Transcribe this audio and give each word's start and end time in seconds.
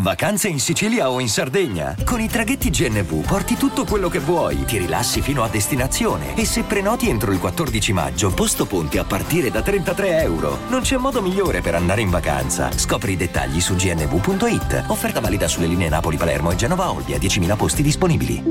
Vacanze 0.00 0.48
in 0.48 0.60
Sicilia 0.60 1.10
o 1.10 1.20
in 1.20 1.28
Sardegna? 1.28 1.94
Con 2.04 2.20
i 2.20 2.28
traghetti 2.28 2.70
GNV 2.70 3.26
porti 3.26 3.56
tutto 3.56 3.84
quello 3.84 4.08
che 4.08 4.18
vuoi, 4.18 4.64
ti 4.64 4.78
rilassi 4.78 5.20
fino 5.20 5.42
a 5.42 5.48
destinazione 5.48 6.34
e 6.36 6.46
se 6.46 6.62
prenoti 6.62 7.10
entro 7.10 7.32
il 7.32 7.38
14 7.38 7.92
maggio, 7.92 8.30
posto 8.30 8.64
ponti 8.64 8.96
a 8.96 9.04
partire 9.04 9.50
da 9.50 9.60
33 9.60 10.22
euro. 10.22 10.60
Non 10.70 10.80
c'è 10.80 10.96
modo 10.96 11.20
migliore 11.20 11.60
per 11.60 11.74
andare 11.74 12.00
in 12.00 12.08
vacanza. 12.08 12.70
Scopri 12.72 13.12
i 13.12 13.16
dettagli 13.16 13.60
su 13.60 13.74
gnv.it. 13.74 14.84
Offerta 14.86 15.20
valida 15.20 15.46
sulle 15.48 15.66
linee 15.66 15.90
Napoli-Palermo 15.90 16.50
e 16.50 16.56
Genova-Olbia, 16.56 17.18
10.000 17.18 17.56
posti 17.56 17.82
disponibili. 17.82 18.42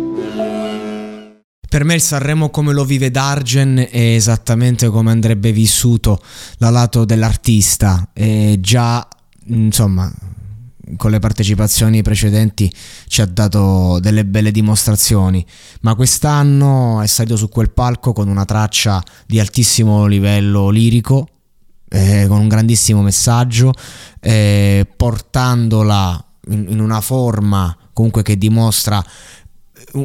Per 1.67 1.83
me 1.83 1.95
il 1.95 2.01
Sanremo 2.01 2.49
come 2.49 2.73
lo 2.73 2.83
vive 2.83 3.09
Dargen 3.09 3.87
è 3.89 4.13
esattamente 4.13 4.89
come 4.89 5.09
andrebbe 5.11 5.51
vissuto 5.51 6.21
dal 6.57 6.73
lato 6.73 7.05
dell'artista. 7.05 8.09
E 8.13 8.57
già, 8.59 9.07
insomma, 9.45 10.11
con 10.97 11.11
le 11.11 11.19
partecipazioni 11.19 12.01
precedenti 12.01 12.71
ci 13.07 13.21
ha 13.21 13.25
dato 13.25 13.99
delle 13.99 14.25
belle 14.25 14.51
dimostrazioni, 14.51 15.45
ma 15.81 15.95
quest'anno 15.95 17.01
è 17.01 17.07
salito 17.07 17.35
su 17.35 17.49
quel 17.49 17.71
palco 17.71 18.13
con 18.13 18.27
una 18.27 18.45
traccia 18.45 19.03
di 19.25 19.39
altissimo 19.39 20.05
livello 20.05 20.69
lirico, 20.69 21.27
eh, 21.89 22.25
con 22.27 22.39
un 22.39 22.47
grandissimo 22.47 23.01
messaggio, 23.01 23.73
eh, 24.19 24.87
portandola 24.95 26.23
in, 26.49 26.67
in 26.69 26.79
una 26.79 27.01
forma 27.01 27.75
comunque 27.93 28.23
che 28.23 28.37
dimostra 28.37 29.03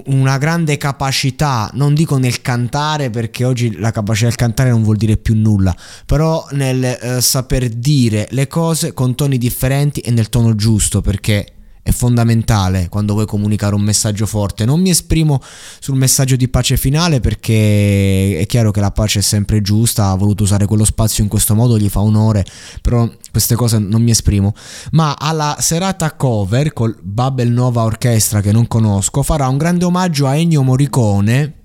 una 0.06 0.39
grande 0.39 0.77
capacità, 0.77 1.70
non 1.75 1.94
dico 1.94 2.17
nel 2.19 2.41
cantare 2.41 3.11
perché 3.11 3.44
oggi 3.44 3.77
la 3.78 3.91
capacità 3.91 4.27
del 4.27 4.36
cantare 4.36 4.70
non 4.70 4.83
vuol 4.83 4.97
dire 4.97 5.16
più 5.16 5.34
nulla, 5.36 5.75
però 6.06 6.47
nel 6.53 6.84
eh, 6.84 7.20
saper 7.20 7.69
dire 7.69 8.27
le 8.31 8.47
cose 8.47 8.92
con 8.92 9.14
toni 9.14 9.39
differenti 9.39 10.00
e 10.00 10.11
nel 10.11 10.28
tono 10.28 10.55
giusto 10.55 11.00
perché 11.00 11.53
è 11.85 11.91
fondamentale 11.91 12.89
quando 12.89 13.13
vuoi 13.13 13.27
comunicare 13.27 13.75
un 13.75 13.83
messaggio 13.83 14.25
forte. 14.25 14.65
Non 14.65 14.81
mi 14.81 14.89
esprimo 14.89 15.39
sul 15.79 15.97
messaggio 15.97 16.35
di 16.35 16.49
pace 16.49 16.79
finale 16.79 17.21
perché 17.21 18.39
è 18.39 18.47
chiaro 18.47 18.71
che 18.71 18.81
la 18.81 18.91
pace 18.91 19.19
è 19.19 19.23
sempre 19.23 19.61
giusta, 19.61 20.09
ha 20.09 20.15
voluto 20.15 20.45
usare 20.45 20.65
quello 20.65 20.87
spazio 20.87 21.23
in 21.23 21.29
questo 21.29 21.55
modo, 21.55 21.79
gli 21.79 21.91
fa 21.91 22.01
onore, 22.01 22.43
però 22.81 23.07
queste 23.31 23.55
cose 23.55 23.79
non 23.79 24.03
mi 24.03 24.11
esprimo. 24.11 24.55
Ma 24.93 25.15
alla 25.19 25.59
serata 25.61 26.15
cover 26.15 26.73
col 26.73 26.97
Babel 27.03 27.51
Nova 27.51 27.83
Orchestra 27.83 28.41
che 28.41 28.51
non 28.51 28.67
conosco 28.67 29.23
farà 29.23 29.47
un 29.47 29.59
grande 29.59 29.84
omaggio 29.84 30.27
a 30.27 30.37
Ennio 30.37 30.62
Morricone 30.62 31.59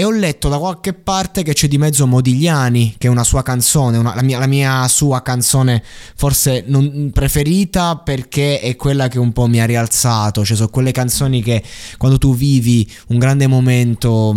e 0.00 0.04
ho 0.04 0.10
letto 0.10 0.48
da 0.48 0.56
qualche 0.56 0.94
parte 0.94 1.42
che 1.42 1.52
c'è 1.52 1.68
di 1.68 1.76
mezzo 1.76 2.06
Modigliani, 2.06 2.94
che 2.96 3.06
è 3.06 3.10
una 3.10 3.22
sua 3.22 3.42
canzone, 3.42 3.98
una, 3.98 4.14
la, 4.14 4.22
mia, 4.22 4.38
la, 4.38 4.46
mia, 4.46 4.88
sua 4.88 5.20
canzone 5.20 5.82
forse 6.16 6.64
non, 6.66 7.10
preferita 7.12 7.96
perché 7.96 8.60
è 8.60 8.76
quella 8.76 9.08
che 9.08 9.18
un 9.18 9.32
po' 9.32 9.46
mi 9.46 9.60
ha 9.60 9.66
rialzato, 9.66 10.42
cioè 10.42 10.56
sono 10.56 10.70
quelle 10.70 10.90
canzoni 10.90 11.42
che 11.42 11.62
quando 11.98 12.16
tu 12.16 12.34
vivi 12.34 12.90
un 13.08 13.18
grande 13.18 13.46
momento 13.46 14.34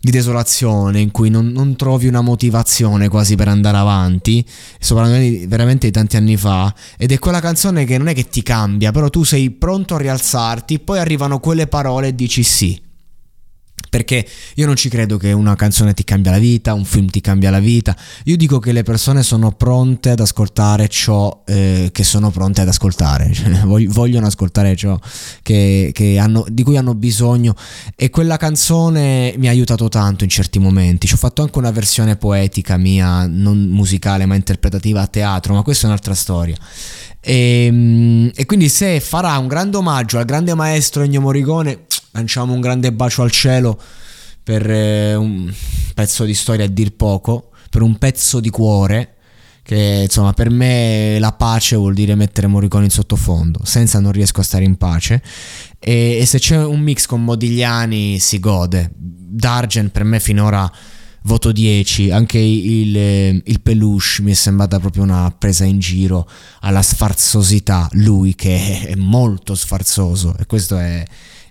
di 0.00 0.10
desolazione 0.10 0.98
in 0.98 1.12
cui 1.12 1.30
non, 1.30 1.46
non, 1.46 1.76
trovi 1.76 2.08
una 2.08 2.20
motivazione 2.20 3.08
quasi 3.08 3.36
per 3.36 3.46
andare 3.46 3.76
avanti, 3.76 4.44
soprattutto 4.80 5.46
veramente 5.46 5.86
di 5.86 5.92
tanti 5.92 6.16
anni 6.16 6.36
fa, 6.36 6.74
ed 6.98 7.12
è 7.12 7.20
quella 7.20 7.38
canzone 7.38 7.84
che 7.84 7.98
non 7.98 8.08
è 8.08 8.14
che 8.14 8.28
ti 8.28 8.42
cambia, 8.42 8.90
però 8.90 9.10
tu 9.10 9.22
sei 9.22 9.48
pronto 9.52 9.94
a 9.94 9.98
rialzarti, 9.98 10.80
poi 10.80 10.98
arrivano 10.98 11.38
quelle 11.38 11.68
parole 11.68 12.08
e 12.08 12.14
dici 12.16 12.42
sì 12.42 12.82
perché 13.96 14.26
io 14.56 14.66
non 14.66 14.76
ci 14.76 14.90
credo 14.90 15.16
che 15.16 15.32
una 15.32 15.56
canzone 15.56 15.94
ti 15.94 16.04
cambia 16.04 16.30
la 16.30 16.38
vita, 16.38 16.74
un 16.74 16.84
film 16.84 17.08
ti 17.08 17.22
cambia 17.22 17.48
la 17.48 17.60
vita. 17.60 17.96
Io 18.24 18.36
dico 18.36 18.58
che 18.58 18.72
le 18.72 18.82
persone 18.82 19.22
sono 19.22 19.52
pronte 19.52 20.10
ad 20.10 20.20
ascoltare 20.20 20.86
ciò 20.88 21.42
eh, 21.46 21.88
che 21.90 22.04
sono 22.04 22.30
pronte 22.30 22.60
ad 22.60 22.68
ascoltare, 22.68 23.32
cioè, 23.32 23.48
vogliono 23.64 24.26
ascoltare 24.26 24.76
ciò 24.76 24.98
che, 25.40 25.92
che 25.94 26.18
hanno, 26.18 26.44
di 26.46 26.62
cui 26.62 26.76
hanno 26.76 26.94
bisogno. 26.94 27.54
E 27.94 28.10
quella 28.10 28.36
canzone 28.36 29.34
mi 29.38 29.46
ha 29.48 29.50
aiutato 29.50 29.88
tanto 29.88 30.24
in 30.24 30.30
certi 30.30 30.58
momenti. 30.58 31.06
Ci 31.06 31.14
ho 31.14 31.18
fatto 31.18 31.40
anche 31.40 31.56
una 31.56 31.70
versione 31.70 32.16
poetica 32.16 32.76
mia, 32.76 33.26
non 33.26 33.66
musicale 33.68 34.26
ma 34.26 34.34
interpretativa 34.34 35.00
a 35.00 35.06
teatro, 35.06 35.54
ma 35.54 35.62
questa 35.62 35.84
è 35.84 35.88
un'altra 35.88 36.14
storia. 36.14 36.56
E, 37.18 37.64
ehm, 37.64 38.30
e 38.34 38.44
quindi 38.44 38.68
se 38.68 39.00
farà 39.00 39.38
un 39.38 39.48
grande 39.48 39.78
omaggio 39.78 40.18
al 40.18 40.26
grande 40.26 40.52
maestro 40.52 41.02
Ennio 41.02 41.22
Morricone 41.22 41.86
lanciamo 42.16 42.54
un 42.54 42.60
grande 42.60 42.92
bacio 42.92 43.22
al 43.22 43.30
cielo 43.30 43.78
per 44.42 44.68
eh, 44.70 45.14
un 45.14 45.52
pezzo 45.94 46.24
di 46.24 46.34
storia 46.34 46.64
a 46.64 46.68
dir 46.68 46.94
poco, 46.94 47.50
per 47.68 47.82
un 47.82 47.98
pezzo 47.98 48.40
di 48.40 48.48
cuore 48.48 49.12
che 49.62 50.02
insomma 50.04 50.32
per 50.32 50.48
me 50.48 51.18
la 51.18 51.32
pace 51.32 51.74
vuol 51.74 51.92
dire 51.92 52.14
mettere 52.14 52.46
Morricone 52.46 52.84
in 52.84 52.90
sottofondo, 52.90 53.60
senza 53.64 53.98
non 53.98 54.12
riesco 54.12 54.40
a 54.40 54.44
stare 54.44 54.64
in 54.64 54.76
pace. 54.76 55.20
E, 55.80 56.18
e 56.20 56.24
se 56.24 56.38
c'è 56.38 56.64
un 56.64 56.80
mix 56.80 57.06
con 57.06 57.24
Modigliani 57.24 58.20
si 58.20 58.38
gode. 58.38 58.90
Dargen 58.94 59.90
per 59.90 60.04
me 60.04 60.20
finora 60.20 60.70
voto 61.22 61.50
10, 61.50 62.12
anche 62.12 62.38
il, 62.38 63.42
il 63.44 63.60
peluche 63.60 64.22
mi 64.22 64.30
è 64.30 64.34
sembrata 64.34 64.78
proprio 64.78 65.02
una 65.02 65.34
presa 65.36 65.64
in 65.64 65.80
giro 65.80 66.30
alla 66.60 66.82
sfarzosità, 66.82 67.88
lui 67.94 68.36
che 68.36 68.86
è 68.86 68.94
molto 68.94 69.56
sfarzoso 69.56 70.36
e 70.38 70.46
questo 70.46 70.78
è 70.78 71.04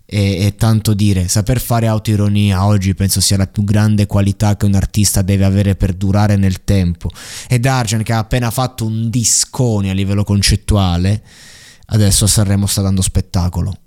è, 0.06 0.46
è, 0.46 0.56
tanto 0.56 0.94
dire. 0.94 1.28
Saper 1.28 1.60
fare 1.60 1.88
autoironia 1.88 2.66
oggi 2.66 2.94
penso 2.94 3.20
sia 3.20 3.38
la 3.38 3.48
più 3.48 3.64
grande 3.64 4.06
qualità 4.06 4.56
che 4.56 4.66
un 4.66 4.76
artista 4.76 5.22
deve 5.22 5.46
avere 5.46 5.76
per 5.76 5.94
durare 5.94 6.36
nel 6.36 6.64
tempo. 6.64 7.10
Ed 7.48 7.66
Argen 7.66 8.04
che 8.04 8.14
ha 8.14 8.20
appena 8.20 8.52
fatto 8.52 8.86
un 8.86 9.10
discone 9.10 9.90
a 9.90 9.94
livello 9.94 10.24
concettuale, 10.24 11.24
adesso 11.88 12.26
a 12.26 12.28
Sanremo 12.28 12.68
sta 12.68 12.82
dando 12.82 13.02
spettacolo. 13.02 13.78